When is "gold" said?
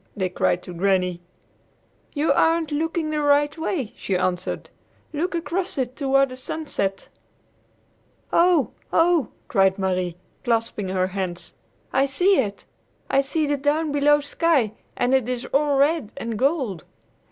16.35-16.83